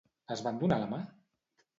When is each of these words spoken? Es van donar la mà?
Es 0.35 0.39
van 0.45 0.57
donar 0.63 0.79
la 0.83 0.87
mà? 0.95 1.01